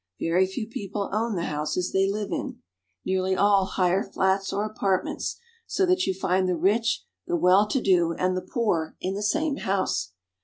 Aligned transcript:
Very 0.19 0.47
few 0.47 0.65
people 0.67 1.11
own 1.13 1.35
the 1.35 1.43
houses 1.45 1.91
they 1.91 2.09
live 2.09 2.31
in. 2.31 2.57
Nearly 3.05 3.35
all 3.35 3.65
hire 3.65 4.01
flats 4.03 4.51
or 4.51 4.65
apartments, 4.65 5.37
so 5.67 5.85
that 5.85 6.07
you 6.07 6.13
find 6.15 6.49
the 6.49 6.55
rich, 6.57 7.05
the 7.27 7.37
well 7.37 7.67
to 7.67 7.79
do, 7.79 8.11
and 8.13 8.35
the 8.35 8.41
poor, 8.41 8.95
in 8.99 9.13
the 9.13 9.21
same 9.21 9.57
house. 9.57 10.13